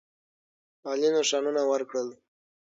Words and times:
عالي 0.89 1.09
نښانونه 1.15 1.61
ورکړل. 1.71 2.07